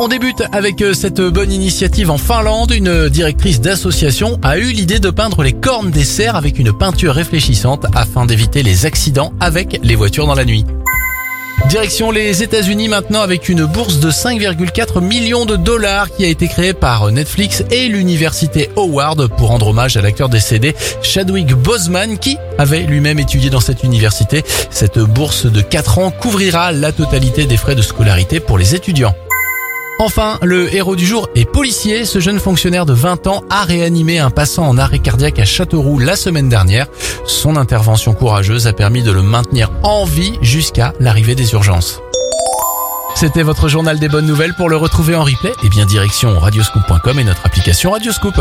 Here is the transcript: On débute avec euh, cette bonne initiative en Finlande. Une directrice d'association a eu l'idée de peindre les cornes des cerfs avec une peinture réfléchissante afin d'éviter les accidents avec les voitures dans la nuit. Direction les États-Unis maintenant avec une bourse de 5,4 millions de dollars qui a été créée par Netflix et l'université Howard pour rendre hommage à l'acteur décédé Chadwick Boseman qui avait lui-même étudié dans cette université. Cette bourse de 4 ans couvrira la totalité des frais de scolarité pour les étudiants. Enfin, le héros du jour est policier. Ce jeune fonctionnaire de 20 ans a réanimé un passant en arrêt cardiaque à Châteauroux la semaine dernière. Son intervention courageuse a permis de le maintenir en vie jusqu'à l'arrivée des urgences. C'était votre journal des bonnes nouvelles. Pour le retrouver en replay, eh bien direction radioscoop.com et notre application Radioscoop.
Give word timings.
On 0.00 0.06
débute 0.06 0.44
avec 0.52 0.80
euh, 0.80 0.94
cette 0.94 1.20
bonne 1.20 1.50
initiative 1.50 2.12
en 2.12 2.18
Finlande. 2.18 2.70
Une 2.70 3.08
directrice 3.08 3.60
d'association 3.60 4.38
a 4.44 4.56
eu 4.56 4.70
l'idée 4.70 5.00
de 5.00 5.10
peindre 5.10 5.42
les 5.42 5.52
cornes 5.52 5.90
des 5.90 6.04
cerfs 6.04 6.36
avec 6.36 6.60
une 6.60 6.72
peinture 6.72 7.14
réfléchissante 7.14 7.84
afin 7.96 8.24
d'éviter 8.24 8.62
les 8.62 8.86
accidents 8.86 9.32
avec 9.40 9.80
les 9.82 9.96
voitures 9.96 10.28
dans 10.28 10.36
la 10.36 10.44
nuit. 10.44 10.64
Direction 11.68 12.12
les 12.12 12.44
États-Unis 12.44 12.88
maintenant 12.88 13.22
avec 13.22 13.48
une 13.48 13.64
bourse 13.64 13.98
de 13.98 14.12
5,4 14.12 15.00
millions 15.00 15.46
de 15.46 15.56
dollars 15.56 16.10
qui 16.12 16.24
a 16.24 16.28
été 16.28 16.46
créée 16.46 16.74
par 16.74 17.10
Netflix 17.10 17.64
et 17.72 17.88
l'université 17.88 18.70
Howard 18.76 19.26
pour 19.36 19.48
rendre 19.48 19.66
hommage 19.66 19.96
à 19.96 20.00
l'acteur 20.00 20.28
décédé 20.28 20.76
Chadwick 21.02 21.54
Boseman 21.54 22.18
qui 22.18 22.38
avait 22.56 22.82
lui-même 22.82 23.18
étudié 23.18 23.50
dans 23.50 23.58
cette 23.58 23.82
université. 23.82 24.44
Cette 24.70 25.00
bourse 25.00 25.46
de 25.46 25.60
4 25.60 25.98
ans 25.98 26.12
couvrira 26.12 26.70
la 26.70 26.92
totalité 26.92 27.46
des 27.46 27.56
frais 27.56 27.74
de 27.74 27.82
scolarité 27.82 28.38
pour 28.38 28.58
les 28.58 28.76
étudiants. 28.76 29.12
Enfin, 30.00 30.38
le 30.42 30.72
héros 30.72 30.94
du 30.94 31.04
jour 31.04 31.28
est 31.34 31.44
policier. 31.44 32.04
Ce 32.04 32.20
jeune 32.20 32.38
fonctionnaire 32.38 32.86
de 32.86 32.92
20 32.92 33.26
ans 33.26 33.42
a 33.50 33.64
réanimé 33.64 34.20
un 34.20 34.30
passant 34.30 34.68
en 34.68 34.78
arrêt 34.78 35.00
cardiaque 35.00 35.40
à 35.40 35.44
Châteauroux 35.44 35.98
la 35.98 36.14
semaine 36.14 36.48
dernière. 36.48 36.86
Son 37.26 37.56
intervention 37.56 38.14
courageuse 38.14 38.68
a 38.68 38.72
permis 38.72 39.02
de 39.02 39.10
le 39.10 39.22
maintenir 39.22 39.72
en 39.82 40.04
vie 40.04 40.38
jusqu'à 40.40 40.94
l'arrivée 41.00 41.34
des 41.34 41.52
urgences. 41.52 42.00
C'était 43.16 43.42
votre 43.42 43.66
journal 43.66 43.98
des 43.98 44.08
bonnes 44.08 44.26
nouvelles. 44.26 44.54
Pour 44.54 44.68
le 44.68 44.76
retrouver 44.76 45.16
en 45.16 45.24
replay, 45.24 45.52
eh 45.64 45.68
bien 45.68 45.84
direction 45.84 46.38
radioscoop.com 46.38 47.18
et 47.18 47.24
notre 47.24 47.44
application 47.44 47.90
Radioscoop. 47.90 48.40